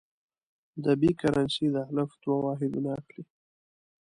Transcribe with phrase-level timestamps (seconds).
[0.83, 3.23] د ب کرنسي د الف دوه واحدونه اخلي.